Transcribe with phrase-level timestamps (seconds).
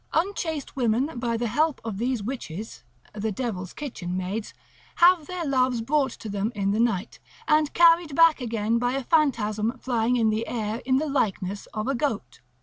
[0.13, 4.51] Unchaste women by the help of these witches, the devil's kitchen maids,
[4.95, 9.03] have their loves brought to them in the night, and carried back again by a
[9.03, 12.39] phantasm flying in the air in the likeness of a goat.